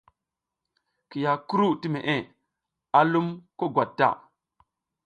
[1.09, 2.15] Kiya kuru ti meʼe
[2.97, 4.09] a lum ko gwat ta.